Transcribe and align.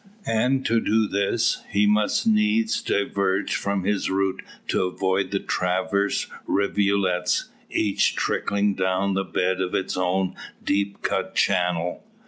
And 0.33 0.65
to 0.65 0.79
do 0.81 1.07
this, 1.07 1.61
he 1.69 1.85
must 1.85 2.25
needs 2.25 2.81
diverge 2.81 3.55
from 3.55 3.83
his 3.83 4.09
route 4.09 4.41
to 4.69 4.85
avoid 4.87 5.29
the 5.29 5.37
transverse 5.39 6.25
rivulets, 6.47 7.49
each 7.69 8.15
trickling 8.15 8.73
down 8.73 9.13
the 9.13 9.23
bed 9.23 9.61
of 9.61 9.75
its 9.75 9.95
own 9.95 10.33
deep 10.65 11.03
cut 11.03 11.35
channel. 11.35 12.03